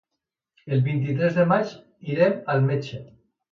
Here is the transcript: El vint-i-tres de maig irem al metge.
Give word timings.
El 0.77 0.81
vint-i-tres 0.87 1.37
de 1.41 1.45
maig 1.53 1.75
irem 2.17 2.43
al 2.57 2.67
metge. 2.73 3.07